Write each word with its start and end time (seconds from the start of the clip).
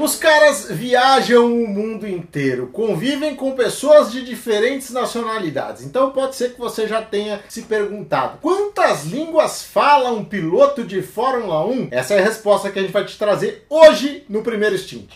Os 0.00 0.16
caras 0.16 0.66
viajam 0.70 1.52
o 1.52 1.68
mundo 1.68 2.08
inteiro, 2.08 2.68
convivem 2.68 3.36
com 3.36 3.52
pessoas 3.52 4.10
de 4.10 4.24
diferentes 4.24 4.88
nacionalidades. 4.88 5.82
Então 5.82 6.10
pode 6.10 6.36
ser 6.36 6.54
que 6.54 6.58
você 6.58 6.88
já 6.88 7.02
tenha 7.02 7.42
se 7.50 7.60
perguntado: 7.64 8.38
quantas 8.40 9.04
línguas 9.04 9.62
fala 9.62 10.10
um 10.10 10.24
piloto 10.24 10.84
de 10.84 11.02
Fórmula 11.02 11.66
1? 11.66 11.88
Essa 11.90 12.14
é 12.14 12.18
a 12.18 12.24
resposta 12.24 12.70
que 12.70 12.78
a 12.78 12.82
gente 12.82 12.92
vai 12.92 13.04
te 13.04 13.18
trazer 13.18 13.66
hoje 13.68 14.24
no 14.26 14.42
primeiro 14.42 14.78
stint. 14.78 15.10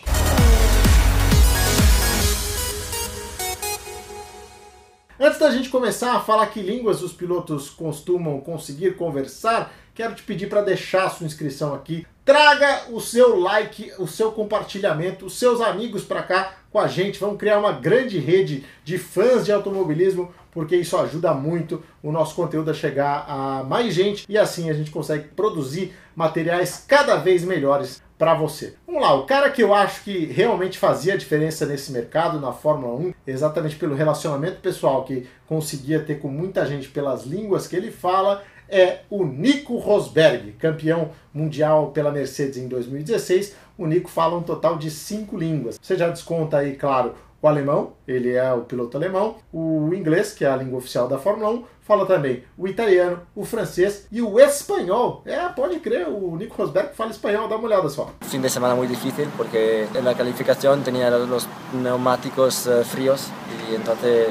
Antes 5.19 5.39
da 5.39 5.49
gente 5.49 5.69
começar 5.69 6.15
a 6.15 6.19
falar 6.19 6.45
que 6.45 6.61
línguas 6.61 7.01
os 7.01 7.11
pilotos 7.11 7.71
costumam 7.71 8.39
conseguir 8.39 8.97
conversar, 8.97 9.73
quero 9.95 10.13
te 10.13 10.21
pedir 10.21 10.47
para 10.47 10.61
deixar 10.61 11.05
a 11.05 11.09
sua 11.09 11.25
inscrição 11.25 11.73
aqui. 11.73 12.05
Traga 12.25 12.85
o 12.89 12.99
seu 12.99 13.39
like, 13.39 13.91
o 13.99 14.07
seu 14.07 14.31
compartilhamento, 14.31 15.27
os 15.27 15.37
seus 15.37 15.61
amigos 15.61 16.03
para 16.03 16.23
cá 16.23 16.55
com 16.71 16.79
a 16.79 16.87
gente. 16.87 17.19
Vamos 17.19 17.37
criar 17.37 17.59
uma 17.59 17.71
grande 17.71 18.17
rede 18.17 18.65
de 18.83 18.97
fãs 18.97 19.45
de 19.45 19.51
automobilismo, 19.51 20.33
porque 20.51 20.75
isso 20.75 20.97
ajuda 20.97 21.35
muito 21.35 21.83
o 22.01 22.11
nosso 22.11 22.33
conteúdo 22.33 22.71
a 22.71 22.73
chegar 22.73 23.25
a 23.27 23.63
mais 23.63 23.93
gente 23.93 24.25
e 24.27 24.39
assim 24.39 24.71
a 24.71 24.73
gente 24.73 24.89
consegue 24.89 25.27
produzir 25.35 25.93
materiais 26.15 26.83
cada 26.87 27.15
vez 27.15 27.43
melhores 27.43 28.01
para 28.17 28.33
você. 28.33 28.73
Vamos 28.87 29.03
lá, 29.03 29.13
o 29.13 29.25
cara 29.25 29.51
que 29.51 29.61
eu 29.61 29.71
acho 29.71 30.03
que 30.03 30.25
realmente 30.25 30.79
fazia 30.79 31.17
diferença 31.17 31.65
nesse 31.65 31.91
mercado, 31.91 32.39
na 32.39 32.51
Fórmula 32.51 32.95
1, 32.95 33.13
exatamente 33.27 33.75
pelo 33.75 33.93
relacionamento 33.93 34.61
pessoal 34.61 35.03
que 35.03 35.27
conseguia 35.45 35.99
ter 35.99 36.15
com 36.15 36.29
muita 36.29 36.65
gente 36.65 36.87
pelas 36.87 37.23
línguas 37.23 37.67
que 37.67 37.75
ele 37.75 37.91
fala, 37.91 38.41
é 38.69 38.99
o 39.09 39.25
Nico 39.25 39.77
Rosberg, 39.77 40.53
campeão 40.53 41.09
mundial 41.33 41.91
pela 41.91 42.11
Mercedes 42.11 42.57
em 42.57 42.67
2016. 42.67 43.55
O 43.77 43.85
Nico 43.85 44.09
fala 44.09 44.37
um 44.37 44.43
total 44.43 44.77
de 44.77 44.89
cinco 44.89 45.37
línguas. 45.37 45.77
Você 45.81 45.97
já 45.97 46.09
desconta 46.09 46.57
aí, 46.57 46.75
claro, 46.75 47.13
o 47.41 47.47
alemão, 47.47 47.93
ele 48.07 48.33
é 48.33 48.51
o 48.53 48.61
piloto 48.61 48.97
alemão, 48.97 49.35
o 49.53 49.93
inglês, 49.93 50.33
que 50.33 50.43
é 50.43 50.49
a 50.49 50.55
língua 50.55 50.79
oficial 50.79 51.07
da 51.07 51.19
Fórmula 51.19 51.51
1, 51.51 51.63
fala 51.81 52.05
também 52.07 52.43
o 52.57 52.67
italiano, 52.67 53.19
o 53.35 53.45
francês 53.45 54.07
e 54.11 54.19
o 54.19 54.39
espanhol. 54.39 55.21
É, 55.25 55.47
pode 55.49 55.79
crer, 55.79 56.07
o 56.07 56.35
Nico 56.35 56.55
Rosberg 56.57 56.95
fala 56.95 57.11
espanhol, 57.11 57.47
dá 57.47 57.55
uma 57.55 57.67
olhada 57.67 57.87
só. 57.87 58.09
Fin 58.21 58.41
de 58.41 58.49
semana 58.49 58.73
muy 58.73 58.87
difícil 58.87 59.27
porque 59.37 59.87
en 59.93 60.03
la 60.03 60.15
calificación 60.15 60.83
tenía 60.83 61.11
los 61.11 61.47
neumáticos 61.71 62.65
eh, 62.65 62.83
fríos 62.83 63.29
y 63.69 63.75
entonces 63.75 64.29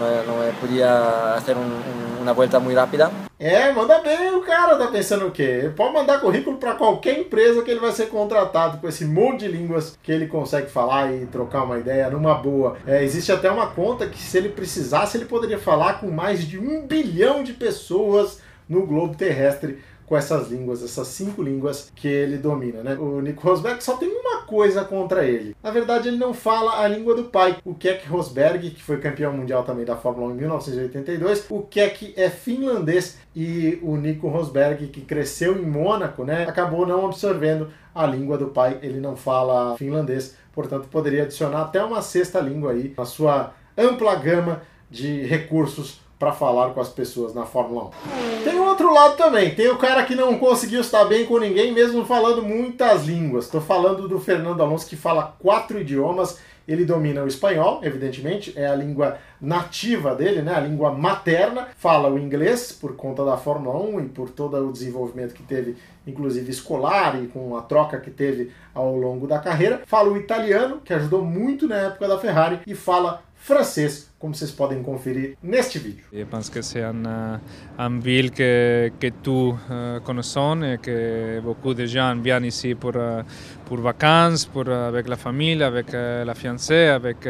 no, 0.00 0.06
no 0.24 0.50
podia 0.60 1.34
fazer 1.36 1.56
um, 1.56 1.60
um, 1.60 2.22
uma 2.22 2.32
volta 2.32 2.58
muito 2.58 2.76
rápida. 2.76 3.29
É, 3.42 3.72
manda 3.72 3.98
bem 4.00 4.34
o 4.34 4.42
cara, 4.42 4.76
tá 4.76 4.88
pensando 4.88 5.26
o 5.26 5.30
quê? 5.30 5.72
Pode 5.74 5.94
mandar 5.94 6.20
currículo 6.20 6.58
para 6.58 6.74
qualquer 6.74 7.18
empresa 7.18 7.62
que 7.62 7.70
ele 7.70 7.80
vai 7.80 7.90
ser 7.90 8.10
contratado 8.10 8.76
com 8.76 8.86
esse 8.86 9.06
monte 9.06 9.40
de 9.40 9.48
línguas 9.48 9.98
que 10.02 10.12
ele 10.12 10.26
consegue 10.26 10.70
falar 10.70 11.10
e 11.10 11.24
trocar 11.24 11.62
uma 11.62 11.78
ideia 11.78 12.10
numa 12.10 12.34
boa. 12.34 12.76
É, 12.86 13.02
existe 13.02 13.32
até 13.32 13.50
uma 13.50 13.68
conta 13.68 14.06
que 14.06 14.18
se 14.18 14.36
ele 14.36 14.50
precisasse, 14.50 15.16
ele 15.16 15.24
poderia 15.24 15.58
falar 15.58 16.00
com 16.00 16.10
mais 16.10 16.46
de 16.46 16.58
um 16.58 16.86
bilhão 16.86 17.42
de 17.42 17.54
pessoas 17.54 18.42
no 18.68 18.84
globo 18.84 19.16
terrestre 19.16 19.78
com 20.10 20.16
essas 20.16 20.50
línguas, 20.50 20.82
essas 20.82 21.06
cinco 21.06 21.40
línguas 21.40 21.92
que 21.94 22.08
ele 22.08 22.36
domina, 22.36 22.82
né? 22.82 22.94
O 22.96 23.20
Nico 23.20 23.46
Rosberg 23.46 23.80
só 23.80 23.96
tem 23.96 24.08
uma 24.08 24.42
coisa 24.42 24.84
contra 24.84 25.24
ele. 25.24 25.54
Na 25.62 25.70
verdade, 25.70 26.08
ele 26.08 26.16
não 26.16 26.34
fala 26.34 26.82
a 26.82 26.88
língua 26.88 27.14
do 27.14 27.26
pai. 27.26 27.58
O 27.64 27.76
Keck 27.76 28.08
Rosberg, 28.08 28.70
que 28.70 28.82
foi 28.82 28.98
campeão 28.98 29.32
mundial 29.32 29.62
também 29.62 29.84
da 29.84 29.94
Fórmula 29.94 30.26
1 30.26 30.30
em 30.32 30.38
1982, 30.38 31.46
o 31.48 31.62
Keck 31.62 32.12
é 32.16 32.28
finlandês 32.28 33.18
e 33.36 33.78
o 33.82 33.96
Nico 33.96 34.26
Rosberg, 34.26 34.88
que 34.88 35.00
cresceu 35.02 35.56
em 35.56 35.64
Mônaco, 35.64 36.24
né, 36.24 36.42
acabou 36.42 36.84
não 36.84 37.06
absorvendo 37.06 37.68
a 37.94 38.04
língua 38.04 38.36
do 38.36 38.48
pai. 38.48 38.80
Ele 38.82 38.98
não 38.98 39.14
fala 39.14 39.76
finlandês, 39.76 40.34
portanto, 40.52 40.88
poderia 40.88 41.22
adicionar 41.22 41.62
até 41.62 41.84
uma 41.84 42.02
sexta 42.02 42.40
língua 42.40 42.72
aí 42.72 42.92
na 42.98 43.04
sua 43.04 43.54
ampla 43.78 44.16
gama 44.16 44.62
de 44.90 45.22
recursos 45.22 46.00
para 46.20 46.32
falar 46.32 46.74
com 46.74 46.80
as 46.82 46.90
pessoas 46.90 47.32
na 47.32 47.46
Fórmula 47.46 47.86
1. 47.86 48.44
Tem 48.44 48.60
outro 48.60 48.92
lado 48.92 49.16
também, 49.16 49.54
tem 49.54 49.68
o 49.68 49.78
cara 49.78 50.04
que 50.04 50.14
não 50.14 50.38
conseguiu 50.38 50.82
estar 50.82 51.06
bem 51.06 51.24
com 51.24 51.38
ninguém, 51.38 51.72
mesmo 51.72 52.04
falando 52.04 52.42
muitas 52.42 53.06
línguas. 53.06 53.46
Estou 53.46 53.62
falando 53.62 54.06
do 54.06 54.20
Fernando 54.20 54.62
Alonso, 54.62 54.86
que 54.86 54.96
fala 54.96 55.34
quatro 55.38 55.80
idiomas. 55.80 56.38
Ele 56.68 56.84
domina 56.84 57.24
o 57.24 57.26
espanhol, 57.26 57.80
evidentemente, 57.82 58.52
é 58.54 58.66
a 58.66 58.74
língua 58.74 59.16
nativa 59.40 60.14
dele, 60.14 60.42
né? 60.42 60.54
a 60.54 60.60
língua 60.60 60.92
materna. 60.92 61.68
Fala 61.78 62.10
o 62.10 62.18
inglês, 62.18 62.70
por 62.70 62.94
conta 62.96 63.24
da 63.24 63.38
Fórmula 63.38 63.78
1 63.82 64.00
e 64.00 64.08
por 64.10 64.28
todo 64.28 64.58
o 64.68 64.70
desenvolvimento 64.70 65.32
que 65.34 65.42
teve, 65.42 65.78
inclusive 66.06 66.50
escolar, 66.50 67.18
e 67.20 67.28
com 67.28 67.56
a 67.56 67.62
troca 67.62 67.98
que 67.98 68.10
teve 68.10 68.52
ao 68.74 68.94
longo 68.94 69.26
da 69.26 69.38
carreira. 69.38 69.80
Fala 69.86 70.10
o 70.10 70.18
italiano, 70.18 70.82
que 70.84 70.92
ajudou 70.92 71.24
muito 71.24 71.66
na 71.66 71.76
época 71.76 72.06
da 72.06 72.18
Ferrari, 72.18 72.60
e 72.66 72.74
fala 72.74 73.22
francês, 73.40 74.10
como 74.18 74.34
vocês 74.34 74.50
podem 74.50 74.82
conferir 74.82 75.36
neste 75.42 75.78
vídeo. 75.78 76.04
Je 76.12 76.24
pense 76.24 76.50
que 76.50 76.60
un, 76.78 77.06
euh, 77.06 77.38
un 77.78 77.98
ville 77.98 78.30
que, 78.30 78.92
que 79.00 79.10
tout 79.10 79.56
uh, 79.68 80.00
connaissons 80.04 80.62
et 80.62 80.78
que 80.78 81.40
beaucoup 81.42 81.74
de 81.74 81.86
gens 81.86 82.14
viennent 82.22 82.44
ici 82.44 82.74
pour, 82.74 82.94
uh, 82.96 83.24
pour 83.64 83.78
vacances, 83.78 84.44
pour, 84.44 84.68
uh, 84.68 84.88
avec 84.88 85.08
la 85.08 85.16
famille, 85.16 85.62
avec 85.62 85.92
la 85.92 86.34
fiancée, 86.34 86.88
avec 86.88 87.26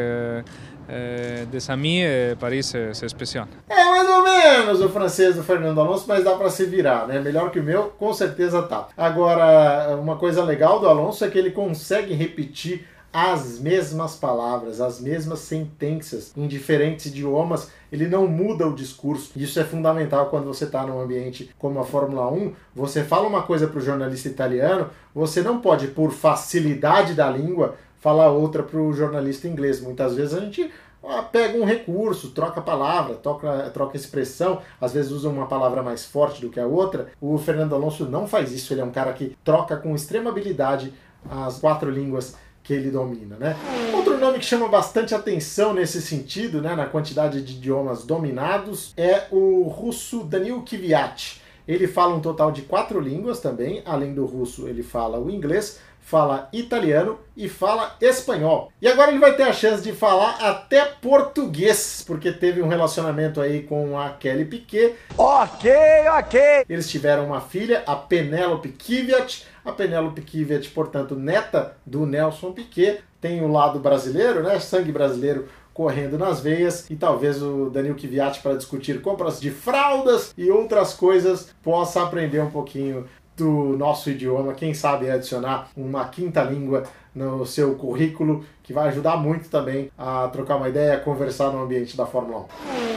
des 1.49 1.69
amis 1.69 2.03
e 2.03 2.35
Paris 2.37 2.75
é, 2.75 2.91
é 2.91 3.05
especial. 3.05 3.47
É 3.69 3.85
mais 3.85 4.09
ou 4.09 4.23
menos 4.23 4.81
o 4.81 4.89
francês 4.89 5.35
do 5.35 5.43
Fernando 5.43 5.79
Alonso, 5.79 6.03
mas 6.05 6.23
dá 6.23 6.35
para 6.35 6.49
se 6.49 6.65
virar, 6.65 7.07
né? 7.07 7.17
Melhor 7.19 7.49
que 7.49 7.59
o 7.59 7.63
meu, 7.63 7.93
com 7.97 8.13
certeza 8.13 8.61
tá. 8.63 8.89
Agora, 8.97 9.95
uma 9.95 10.17
coisa 10.17 10.43
legal 10.43 10.81
do 10.81 10.89
Alonso 10.89 11.23
é 11.23 11.29
que 11.29 11.37
ele 11.37 11.51
consegue 11.51 12.13
repetir 12.13 12.85
as 13.13 13.59
mesmas 13.59 14.15
palavras, 14.15 14.79
as 14.79 14.99
mesmas 14.99 15.39
sentenças 15.39 16.31
em 16.35 16.47
diferentes 16.47 17.07
idiomas, 17.07 17.69
ele 17.91 18.07
não 18.07 18.27
muda 18.27 18.67
o 18.67 18.73
discurso. 18.73 19.31
Isso 19.35 19.59
é 19.59 19.63
fundamental 19.63 20.29
quando 20.29 20.45
você 20.45 20.63
está 20.63 20.85
num 20.85 21.01
ambiente 21.01 21.53
como 21.59 21.79
a 21.79 21.83
Fórmula 21.83 22.31
1. 22.31 22.53
Você 22.73 23.03
fala 23.03 23.27
uma 23.27 23.43
coisa 23.43 23.67
para 23.67 23.79
o 23.79 23.81
jornalista 23.81 24.29
italiano, 24.29 24.89
você 25.13 25.41
não 25.41 25.59
pode, 25.59 25.87
por 25.87 26.11
facilidade 26.11 27.13
da 27.13 27.29
língua, 27.29 27.75
falar 27.99 28.29
outra 28.29 28.63
para 28.63 28.79
o 28.79 28.93
jornalista 28.93 29.47
inglês. 29.47 29.81
Muitas 29.81 30.15
vezes 30.15 30.33
a 30.33 30.39
gente 30.39 30.71
ah, 31.03 31.21
pega 31.21 31.57
um 31.57 31.65
recurso, 31.65 32.31
troca 32.31 32.61
palavra, 32.61 33.15
troca, 33.15 33.69
troca 33.73 33.97
expressão, 33.97 34.61
às 34.79 34.93
vezes 34.93 35.11
usa 35.11 35.27
uma 35.27 35.47
palavra 35.47 35.83
mais 35.83 36.05
forte 36.05 36.39
do 36.39 36.49
que 36.49 36.59
a 36.59 36.65
outra. 36.65 37.07
O 37.19 37.37
Fernando 37.37 37.75
Alonso 37.75 38.05
não 38.05 38.25
faz 38.25 38.53
isso, 38.53 38.73
ele 38.73 38.81
é 38.81 38.85
um 38.85 38.91
cara 38.91 39.11
que 39.11 39.35
troca 39.43 39.75
com 39.75 39.93
extrema 39.93 40.29
habilidade 40.29 40.93
as 41.29 41.59
quatro 41.59 41.89
línguas 41.89 42.35
que 42.71 42.75
ele 42.75 42.89
domina, 42.89 43.35
né? 43.35 43.57
Outro 43.93 44.17
nome 44.17 44.39
que 44.39 44.45
chama 44.45 44.65
bastante 44.69 45.13
atenção 45.13 45.73
nesse 45.73 46.01
sentido, 46.01 46.61
né, 46.61 46.73
na 46.73 46.85
quantidade 46.85 47.41
de 47.41 47.55
idiomas 47.55 48.05
dominados, 48.05 48.93
é 48.95 49.23
o 49.29 49.63
russo 49.63 50.23
Danil 50.23 50.61
Kvyat. 50.61 51.41
Ele 51.67 51.85
fala 51.85 52.15
um 52.15 52.21
total 52.21 52.49
de 52.49 52.61
quatro 52.61 53.01
línguas 53.01 53.41
também, 53.41 53.83
além 53.85 54.13
do 54.13 54.25
russo 54.25 54.69
ele 54.69 54.83
fala 54.83 55.19
o 55.19 55.29
inglês, 55.29 55.81
fala 56.01 56.49
italiano 56.51 57.19
e 57.37 57.47
fala 57.47 57.95
espanhol. 58.01 58.71
E 58.81 58.87
agora 58.87 59.11
ele 59.11 59.19
vai 59.19 59.33
ter 59.35 59.43
a 59.43 59.53
chance 59.53 59.81
de 59.81 59.93
falar 59.93 60.37
até 60.41 60.83
português, 60.85 62.03
porque 62.05 62.31
teve 62.31 62.61
um 62.61 62.67
relacionamento 62.67 63.39
aí 63.39 63.63
com 63.63 63.97
a 63.97 64.09
Kelly 64.09 64.45
Piquet. 64.45 64.95
Ok, 65.17 65.71
ok. 66.17 66.65
Eles 66.67 66.89
tiveram 66.89 67.27
uma 67.27 67.39
filha, 67.39 67.83
a 67.85 67.95
Penélope 67.95 68.69
Kvyat. 68.69 69.45
A 69.63 69.71
Penélope 69.71 70.21
Kvyat, 70.21 70.69
portanto, 70.71 71.15
neta 71.15 71.77
do 71.85 72.05
Nelson 72.05 72.51
Piquet, 72.51 72.99
tem 73.21 73.41
o 73.43 73.47
lado 73.47 73.79
brasileiro, 73.79 74.41
né? 74.41 74.59
Sangue 74.59 74.91
brasileiro 74.91 75.47
correndo 75.73 76.17
nas 76.17 76.41
veias 76.41 76.89
e 76.89 76.95
talvez 76.95 77.41
o 77.41 77.69
Danilo 77.69 77.95
Kvyat 77.95 78.41
para 78.41 78.55
discutir 78.55 79.01
compras 79.01 79.39
de 79.39 79.49
fraldas 79.51 80.33
e 80.37 80.51
outras 80.51 80.93
coisas 80.93 81.49
possa 81.63 82.03
aprender 82.03 82.41
um 82.41 82.51
pouquinho 82.51 83.07
do 83.41 83.75
nosso 83.75 84.11
idioma, 84.11 84.53
quem 84.53 84.73
sabe 84.73 85.09
adicionar 85.09 85.69
uma 85.75 86.05
quinta 86.05 86.43
língua 86.43 86.83
no 87.13 87.43
seu 87.45 87.73
currículo, 87.75 88.45
que 88.61 88.71
vai 88.71 88.87
ajudar 88.89 89.17
muito 89.17 89.49
também 89.49 89.89
a 89.97 90.27
trocar 90.27 90.57
uma 90.57 90.69
ideia, 90.69 90.99
conversar 90.99 91.51
no 91.51 91.63
ambiente 91.63 91.97
da 91.97 92.05
Fórmula 92.05 92.45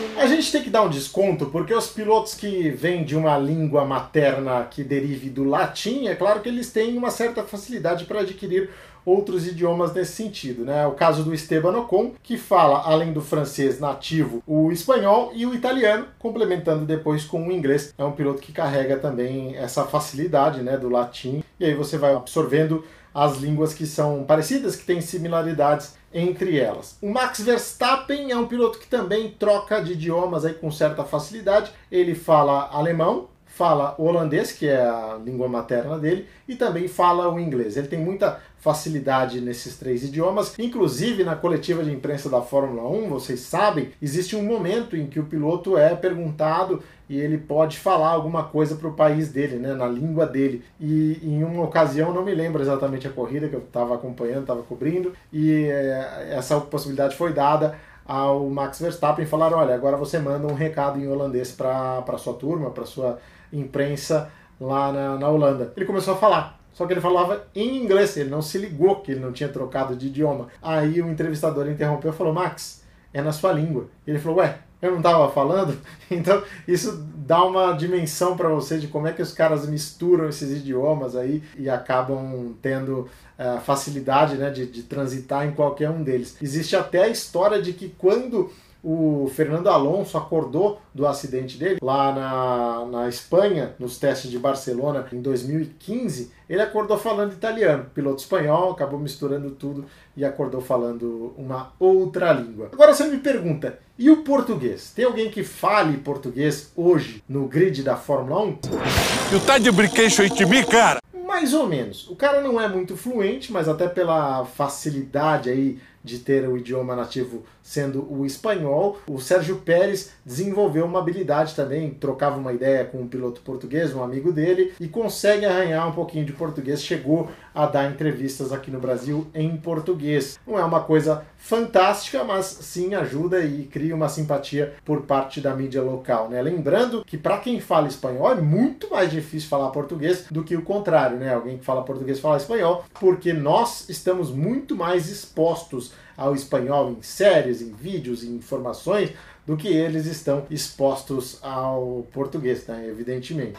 1. 0.01 0.04
A 0.25 0.27
gente 0.27 0.51
tem 0.51 0.63
que 0.63 0.71
dar 0.71 0.81
um 0.81 0.89
desconto, 0.89 1.45
porque 1.51 1.75
os 1.75 1.89
pilotos 1.89 2.33
que 2.33 2.71
vêm 2.71 3.05
de 3.05 3.15
uma 3.15 3.37
língua 3.37 3.85
materna 3.85 4.65
que 4.65 4.83
derive 4.83 5.29
do 5.29 5.45
latim, 5.45 6.07
é 6.07 6.15
claro 6.15 6.41
que 6.41 6.49
eles 6.49 6.73
têm 6.73 6.97
uma 6.97 7.11
certa 7.11 7.43
facilidade 7.43 8.07
para 8.07 8.21
adquirir 8.21 8.71
outros 9.05 9.47
idiomas 9.47 9.93
nesse 9.93 10.13
sentido. 10.13 10.65
Né? 10.65 10.87
O 10.87 10.93
caso 10.93 11.25
do 11.25 11.35
Esteban 11.35 11.77
Ocon, 11.77 12.15
que 12.23 12.39
fala, 12.39 12.85
além 12.87 13.13
do 13.13 13.21
francês 13.21 13.79
nativo, 13.79 14.43
o 14.47 14.73
espanhol 14.73 15.31
e 15.35 15.45
o 15.45 15.53
italiano, 15.53 16.07
complementando 16.19 16.87
depois 16.87 17.27
com 17.27 17.47
o 17.47 17.53
inglês. 17.53 17.93
É 17.99 18.03
um 18.03 18.13
piloto 18.13 18.41
que 18.41 18.51
carrega 18.51 18.97
também 18.97 19.55
essa 19.57 19.85
facilidade 19.85 20.63
né, 20.63 20.79
do 20.79 20.89
latim, 20.89 21.45
e 21.61 21.67
aí 21.67 21.75
você 21.75 21.99
vai 21.99 22.15
absorvendo 22.15 22.83
as 23.15 23.37
línguas 23.39 23.73
que 23.73 23.87
são 23.87 24.25
parecidas, 24.25 24.75
que 24.75 24.85
têm 24.85 25.01
similaridades 25.01 25.95
entre 26.13 26.59
elas. 26.59 26.97
O 27.01 27.11
Max 27.11 27.41
Verstappen 27.41 28.31
é 28.31 28.37
um 28.37 28.47
piloto 28.47 28.79
que 28.79 28.87
também 28.87 29.31
troca 29.31 29.83
de 29.83 29.93
idiomas 29.93 30.45
aí 30.45 30.55
com 30.55 30.71
certa 30.71 31.05
facilidade. 31.05 31.71
Ele 31.91 32.15
fala 32.15 32.69
alemão, 32.73 33.29
fala 33.55 33.95
o 33.99 34.05
holandês, 34.05 34.51
que 34.51 34.67
é 34.67 34.81
a 34.85 35.17
língua 35.25 35.49
materna 35.49 35.97
dele, 35.97 36.27
e 36.49 36.57
também 36.57 36.89
fala 36.89 37.33
o 37.33 37.39
inglês. 37.39 37.77
Ele 37.77 37.87
tem 37.87 38.01
muita 38.01 38.41
facilidade 38.59 39.41
nesses 39.41 39.77
três 39.77 40.03
idiomas. 40.03 40.59
Inclusive, 40.59 41.23
na 41.23 41.37
coletiva 41.37 41.85
de 41.85 41.93
imprensa 41.93 42.29
da 42.29 42.43
Fórmula 42.43 42.89
1, 42.89 43.09
vocês 43.09 43.41
sabem, 43.41 43.91
existe 44.03 44.35
um 44.35 44.43
momento 44.43 44.97
em 44.97 45.07
que 45.07 45.21
o 45.21 45.25
piloto 45.25 45.79
é 45.79 45.95
perguntado 45.95 46.83
e 47.09 47.21
ele 47.21 47.39
pode 47.39 47.79
falar 47.79 48.09
alguma 48.09 48.43
coisa 48.43 48.75
para 48.75 48.89
o 48.89 48.95
país 48.95 49.31
dele, 49.31 49.57
né, 49.57 49.73
na 49.75 49.87
língua 49.87 50.27
dele. 50.27 50.65
E 50.81 51.21
em 51.23 51.45
uma 51.45 51.63
ocasião, 51.63 52.13
não 52.13 52.25
me 52.25 52.35
lembro 52.35 52.61
exatamente 52.61 53.07
a 53.07 53.11
corrida 53.11 53.49
que 53.49 53.55
eu 53.55 53.61
estava 53.61 53.95
acompanhando, 53.95 54.41
estava 54.41 54.63
cobrindo, 54.63 55.13
e 55.33 55.67
é, 55.67 56.31
essa 56.33 56.59
possibilidade 56.61 57.15
foi 57.15 57.33
dada 57.33 57.79
ao 58.07 58.49
Max 58.51 58.81
Verstappen 58.81 59.25
falaram: 59.27 59.59
olha, 59.59 59.75
agora 59.75 59.97
você 59.97 60.19
manda 60.19 60.47
um 60.47 60.55
recado 60.55 61.01
em 61.01 61.09
holandês 61.09 61.53
para 61.53 62.19
sua 62.19 62.35
turma, 62.35 62.71
para 62.71 62.85
sua 62.85 63.19
imprensa 63.59 64.31
lá 64.61 64.93
na, 64.93 65.17
na 65.17 65.29
Holanda. 65.29 65.73
Ele 65.77 65.87
começou 65.87 66.15
a 66.15 66.17
falar. 66.17 66.61
Só 66.73 66.87
que 66.87 66.93
ele 66.93 67.01
falava 67.01 67.47
em 67.55 67.77
inglês, 67.77 68.17
ele 68.17 68.31
não 68.31 68.43
se 68.43 68.59
ligou 68.59 68.97
que 68.97 69.13
ele 69.13 69.21
não 69.21 69.33
tinha 69.33 69.49
trocado 69.49 69.95
de 69.95 70.09
idioma. 70.09 70.49
Aí 70.61 71.01
o 71.01 71.09
entrevistador 71.09 71.69
interrompeu 71.69 72.11
e 72.11 72.15
falou: 72.15 72.33
Max, 72.33 72.83
é 73.13 73.23
na 73.23 73.31
sua 73.31 73.53
língua. 73.53 73.87
Ele 74.05 74.19
falou: 74.19 74.39
Ué, 74.39 74.59
eu 74.83 74.91
não 74.91 74.99
estava 74.99 75.31
falando? 75.31 75.79
Então 76.11 76.43
isso 76.69 77.03
dá 77.17 77.43
uma 77.45 77.73
dimensão 77.73 78.37
para 78.37 78.49
você 78.49 78.79
de 78.79 78.89
como 78.89 79.07
é 79.07 79.13
que 79.13 79.23
os 79.23 79.33
caras 79.33 79.67
misturam 79.67 80.29
esses 80.29 80.51
idiomas 80.51 81.17
aí 81.17 81.43
e 81.57 81.71
acabam 81.71 82.55
tendo 82.61 83.09
uh, 83.39 83.61
facilidade 83.63 84.37
né, 84.37 84.51
de, 84.51 84.67
de 84.67 84.83
transitar 84.83 85.47
em 85.47 85.53
qualquer 85.53 85.89
um 85.89 86.03
deles. 86.03 86.37
Existe 86.43 86.77
até 86.77 87.05
a 87.05 87.09
história 87.09 87.63
de 87.63 87.73
que 87.73 87.89
quando 87.97 88.51
o 88.85 89.31
Fernando 89.35 89.69
Alonso 89.69 90.19
acordou 90.19 90.79
do 90.93 91.07
acidente 91.07 91.57
dele 91.57 91.79
lá 91.83 92.13
na, 92.13 92.85
na 92.85 93.09
Espanha, 93.09 93.75
nos 93.79 93.99
testes 93.99 94.31
de 94.31 94.39
Barcelona 94.39 95.07
em 95.11 95.23
2015. 95.23 96.31
Ele 96.47 96.61
acordou 96.61 96.99
falando 96.99 97.33
italiano, 97.33 97.87
piloto 97.95 98.21
espanhol, 98.21 98.73
acabou 98.73 99.01
misturando 99.01 99.51
tudo 99.53 99.87
e 100.15 100.23
acordou 100.23 100.61
falando 100.61 101.33
uma 101.39 101.73
outra 101.81 102.31
língua. 102.35 102.69
Agora 102.73 102.93
você 102.93 103.05
me 103.05 103.17
pergunta, 103.17 103.79
e 103.99 104.11
o 104.11 104.19
português? 104.19 104.93
Tem 104.95 105.07
alguém 105.07 105.31
que 105.31 105.43
fale 105.43 105.97
português 105.97 106.71
hoje 106.77 107.23
no 107.27 107.49
grid 107.49 107.83
da 107.83 107.97
Fórmula 107.97 108.43
1? 108.43 108.57
Tu 108.57 109.41
tá 109.47 109.57
de 109.57 109.73
brinquedo 109.73 110.29
de 110.29 110.45
mim, 110.45 110.63
cara? 110.63 110.99
Mais 111.27 111.55
ou 111.55 111.67
menos. 111.67 112.07
O 112.11 112.15
cara 112.15 112.43
não 112.43 112.61
é 112.61 112.69
muito 112.69 112.97
fluente, 112.99 113.51
mas 113.51 113.67
até 113.67 113.89
pela 113.89 114.45
facilidade 114.45 115.49
aí 115.49 115.79
de 116.05 116.19
ter 116.19 116.47
o 116.47 116.57
idioma 116.57 116.95
nativo 116.95 117.43
sendo 117.63 118.07
o 118.13 118.27
espanhol, 118.27 118.99
o 119.09 119.19
Sérgio 119.19 119.57
Pérez 119.57 120.11
desenvolveu 120.25 120.85
uma 120.85 120.99
habilidade 120.99 121.55
também, 121.55 121.95
trocava 121.95 122.37
uma 122.37 122.53
ideia 122.53 122.85
com 122.85 122.99
um 122.99 123.09
piloto 123.09 123.41
português, 123.41 123.95
um 123.95 124.03
amigo 124.03 124.31
dele, 124.31 124.75
e 124.79 124.87
consegue 124.87 125.47
arranhar 125.47 125.89
um 125.89 125.93
pouquinho 125.93 126.27
de 126.27 126.35
português, 126.35 126.83
chegou 126.83 127.31
a 127.55 127.65
dar 127.65 127.91
entrevistas 127.91 128.53
aqui 128.53 128.71
no 128.71 128.79
Brasil 128.79 129.27
em 129.35 129.57
português. 129.57 130.39
Não 130.47 130.59
é 130.59 130.65
uma 130.65 130.83
coisa 130.83 131.25
fantástica, 131.39 132.23
mas 132.23 132.45
sim 132.47 132.95
ajuda 132.95 133.41
e 133.41 133.65
cria 133.65 133.95
uma 133.95 134.11
simpatia 134.11 134.75
por 134.85 135.03
parte 135.03 135.41
da 135.41 135.55
mídia 135.55 135.83
local, 135.83 136.29
né? 136.29 136.43
Lembrando 136.43 137.03
que 137.07 137.17
para 137.17 137.39
quem 137.39 137.61
fala 137.61 137.89
espanhol 137.89 138.31
é 138.31 138.35
muito 138.35 138.91
mais 138.91 139.11
difícil 139.11 139.49
falar 139.49 139.71
português 139.71 140.27
do 140.31 140.45
que 140.45 140.57
o 140.57 140.63
contrário, 140.63 141.17
né? 141.17 141.33
Alguém 141.33 141.57
que 141.57 141.65
fala 141.65 141.83
português 141.83 142.21
fala 142.21 142.37
espanhol, 142.37 142.85
porque 143.01 143.33
nós 143.33 143.89
estamos 143.89 144.31
muito 144.31 144.77
mais 144.77 145.09
expostos 145.09 145.94
ao 146.17 146.35
espanhol 146.35 146.91
em 146.91 147.03
séries, 147.03 147.61
em 147.61 147.73
vídeos, 147.73 148.23
em 148.23 148.35
informações, 148.35 149.11
do 149.47 149.57
que 149.57 149.69
eles 149.69 150.07
estão 150.07 150.45
expostos 150.51 151.39
ao 151.43 152.07
português, 152.13 152.67
né? 152.67 152.87
evidentemente. 152.89 153.59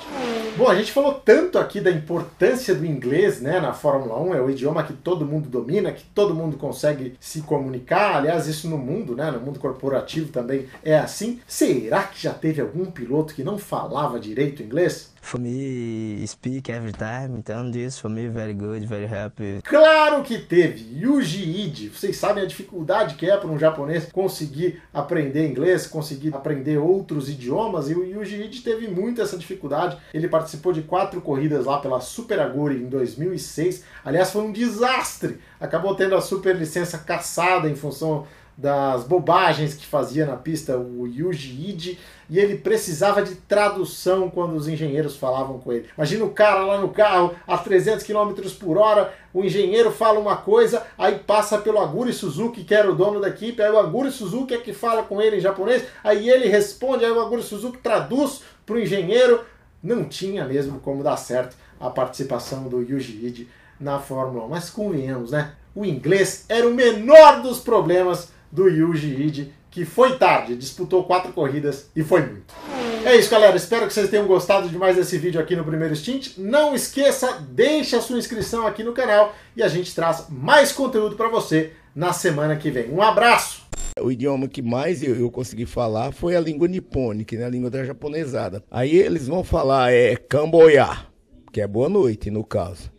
Bom, 0.57 0.67
a 0.67 0.75
gente 0.75 0.91
falou 0.91 1.13
tanto 1.13 1.59
aqui 1.59 1.79
da 1.79 1.91
importância 1.91 2.73
do 2.73 2.85
inglês 2.85 3.41
né, 3.41 3.59
na 3.59 3.73
Fórmula 3.73 4.19
1, 4.19 4.35
é 4.35 4.41
o 4.41 4.49
idioma 4.49 4.83
que 4.83 4.93
todo 4.93 5.25
mundo 5.25 5.49
domina, 5.49 5.91
que 5.91 6.03
todo 6.03 6.33
mundo 6.33 6.57
consegue 6.57 7.15
se 7.19 7.41
comunicar. 7.41 8.15
Aliás, 8.15 8.47
isso 8.47 8.69
no 8.69 8.77
mundo, 8.77 9.15
né, 9.15 9.29
no 9.31 9.39
mundo 9.39 9.59
corporativo 9.59 10.31
também 10.31 10.67
é 10.83 10.97
assim. 10.97 11.39
Será 11.47 12.03
que 12.03 12.21
já 12.21 12.33
teve 12.33 12.61
algum 12.61 12.85
piloto 12.85 13.33
que 13.33 13.43
não 13.43 13.57
falava 13.57 14.19
direito 14.19 14.63
inglês? 14.63 15.13
For 15.25 15.39
me, 15.39 16.23
speak 16.27 16.71
every 16.71 16.93
time, 16.93 17.39
então 17.39 17.71
this 17.71 17.97
for 17.97 18.11
me 18.11 18.29
very 18.29 18.53
good, 18.53 18.85
very 18.85 19.07
happy. 19.07 19.59
Claro 19.63 20.21
que 20.21 20.37
teve! 20.37 20.85
Yuji 21.01 21.65
Ide, 21.65 21.89
vocês 21.89 22.15
sabem 22.15 22.43
a 22.43 22.45
dificuldade 22.45 23.15
que 23.15 23.27
é 23.27 23.35
para 23.35 23.49
um 23.49 23.57
japonês 23.57 24.07
conseguir 24.11 24.83
aprender 24.93 25.47
inglês, 25.47 25.74
conseguir 25.85 26.33
aprender 26.33 26.77
outros 26.77 27.29
idiomas, 27.29 27.89
e 27.89 27.93
o 27.93 28.03
Yuji 28.03 28.61
teve 28.63 28.87
muito 28.87 29.21
essa 29.21 29.37
dificuldade. 29.37 29.97
Ele 30.13 30.27
participou 30.27 30.71
de 30.71 30.81
quatro 30.81 31.21
corridas 31.21 31.65
lá 31.65 31.79
pela 31.79 31.99
Super 31.99 32.39
Aguri 32.39 32.77
em 32.77 32.87
2006. 32.87 33.83
Aliás, 34.03 34.31
foi 34.31 34.43
um 34.43 34.51
desastre! 34.51 35.39
Acabou 35.59 35.95
tendo 35.95 36.15
a 36.15 36.21
super 36.21 36.55
licença 36.55 36.97
caçada 36.97 37.69
em 37.69 37.75
função 37.75 38.25
das 38.57 39.03
bobagens 39.03 39.73
que 39.73 39.85
fazia 39.85 40.25
na 40.25 40.37
pista 40.37 40.77
o 40.77 41.05
Yuji 41.05 41.69
Ide 41.69 41.99
e 42.29 42.39
ele 42.39 42.57
precisava 42.57 43.21
de 43.21 43.35
tradução 43.35 44.29
quando 44.29 44.55
os 44.55 44.67
engenheiros 44.67 45.17
falavam 45.17 45.59
com 45.59 45.73
ele. 45.73 45.87
Imagina 45.97 46.23
o 46.23 46.31
cara 46.31 46.65
lá 46.65 46.79
no 46.79 46.89
carro 46.89 47.35
a 47.45 47.57
300 47.57 48.03
km 48.03 48.33
por 48.59 48.77
hora, 48.77 49.13
o 49.33 49.43
engenheiro 49.43 49.91
fala 49.91 50.19
uma 50.19 50.37
coisa, 50.37 50.83
aí 50.97 51.19
passa 51.19 51.57
pelo 51.57 51.79
Aguri 51.79 52.13
Suzuki, 52.13 52.63
que 52.63 52.73
era 52.73 52.89
o 52.89 52.95
dono 52.95 53.19
da 53.19 53.27
equipe, 53.27 53.61
aí 53.61 53.69
o 53.69 53.77
Aguri 53.77 54.09
Suzuki 54.09 54.53
é 54.53 54.57
que 54.57 54.73
fala 54.73 55.03
com 55.03 55.21
ele 55.21 55.37
em 55.37 55.41
japonês, 55.41 55.83
aí 56.03 56.29
ele 56.29 56.47
responde, 56.47 57.03
aí 57.03 57.11
o 57.11 57.21
Aguri 57.21 57.43
Suzuki 57.43 57.77
traduz 57.79 58.41
para 58.65 58.75
o 58.75 58.79
engenheiro. 58.79 59.41
Não 59.83 60.05
tinha 60.05 60.45
mesmo 60.45 60.79
como 60.79 61.03
dar 61.03 61.17
certo 61.17 61.55
a 61.79 61.89
participação 61.89 62.63
do 62.63 62.81
Yuji 62.81 63.25
Ide 63.25 63.49
na 63.79 63.99
Fórmula 63.99 64.45
1. 64.45 64.49
Mas 64.49 64.69
convenhamos, 64.69 65.31
né? 65.31 65.53
O 65.75 65.85
inglês 65.85 66.45
era 66.47 66.67
o 66.67 66.73
menor 66.73 67.41
dos 67.41 67.59
problemas 67.59 68.29
do 68.55 68.69
Yuji 68.69 69.21
Ide, 69.21 69.53
que 69.69 69.83
foi 69.83 70.17
tarde, 70.17 70.55
disputou 70.55 71.03
quatro 71.03 71.33
corridas 71.33 71.89
e 71.93 72.01
foi 72.01 72.21
muito. 72.21 72.55
É 73.03 73.13
isso, 73.17 73.29
galera. 73.29 73.57
Espero 73.57 73.85
que 73.85 73.93
vocês 73.93 74.09
tenham 74.09 74.25
gostado 74.25 74.69
de 74.69 74.77
mais 74.77 74.95
desse 74.95 75.17
vídeo 75.17 75.39
aqui 75.39 75.55
no 75.55 75.65
Primeiro 75.65 75.93
Stint. 75.93 76.37
Não 76.37 76.73
esqueça, 76.73 77.45
deixe 77.51 77.95
a 77.95 78.01
sua 78.01 78.17
inscrição 78.17 78.65
aqui 78.65 78.83
no 78.83 78.93
canal 78.93 79.35
e 79.55 79.61
a 79.61 79.67
gente 79.67 79.93
traz 79.93 80.27
mais 80.29 80.71
conteúdo 80.71 81.17
para 81.17 81.27
você 81.27 81.73
na 81.93 82.13
semana 82.13 82.55
que 82.55 82.71
vem. 82.71 82.89
Um 82.89 83.01
abraço! 83.01 83.65
O 83.99 84.09
idioma 84.09 84.47
que 84.47 84.61
mais 84.61 85.03
eu, 85.03 85.15
eu, 85.15 85.29
consegui 85.29 85.65
falar 85.65 86.11
foi 86.13 86.35
a 86.35 86.39
língua 86.39 86.67
nipônica, 86.67 87.35
né? 87.37 87.45
a 87.45 87.49
língua 87.49 87.69
da 87.69 87.83
japonesada. 87.83 88.63
Aí 88.71 88.95
eles 88.95 89.27
vão 89.27 89.43
falar 89.43 89.91
é 89.91 90.15
Camboyá, 90.15 91.05
que 91.51 91.59
é 91.59 91.67
boa 91.67 91.89
noite 91.89 92.31
no 92.31 92.43
caso. 92.43 92.94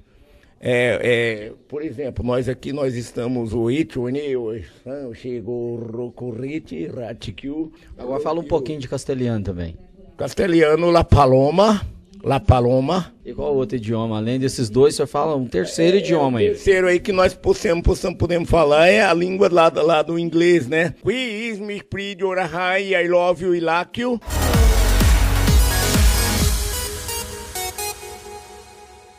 É, 0.69 0.99
é, 1.01 1.53
por 1.69 1.81
exemplo, 1.81 2.25
nós 2.25 2.49
aqui 2.49 2.73
nós 2.73 2.97
estamos 2.97 3.55
o 3.55 3.71
chegou 5.15 5.77
Rocorrite, 5.77 6.89
Ratikyu. 6.89 7.71
Agora 7.97 8.21
fala 8.21 8.41
um 8.41 8.45
pouquinho 8.45 8.81
de 8.81 8.89
castelhano 8.89 9.45
também. 9.45 9.77
Castelhano, 10.17 10.91
La 10.91 11.05
Paloma, 11.05 11.87
La 12.21 12.41
Paloma. 12.41 13.15
E 13.25 13.33
qual 13.33 13.55
outro 13.55 13.77
idioma? 13.77 14.17
Além 14.17 14.41
desses 14.41 14.69
dois, 14.69 14.97
você 14.97 15.07
fala 15.07 15.37
um 15.37 15.47
terceiro 15.47 15.99
é, 15.99 16.01
idioma 16.01 16.41
aí. 16.41 16.47
O 16.47 16.51
terceiro 16.55 16.89
aí 16.89 16.99
que 16.99 17.13
nós 17.13 17.33
possamos, 17.33 17.85
possamos, 17.85 18.19
podemos 18.19 18.51
falar 18.51 18.89
é 18.89 19.03
a 19.03 19.15
língua 19.15 19.49
lá, 19.49 19.69
lá 19.73 20.03
do 20.03 20.19
inglês, 20.19 20.67
né? 20.67 20.93
Qui 21.01 21.13
is 21.13 21.61
me 21.61 21.81
I 22.93 23.07
love 23.07 23.41
you, 23.41 23.55
I 23.55 23.61
like 23.61 24.01
you. 24.01 24.19